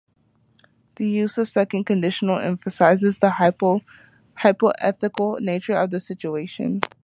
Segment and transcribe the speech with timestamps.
[0.95, 3.29] The use of the second conditional emphasizes the
[4.35, 6.81] hypothetical nature of the situation.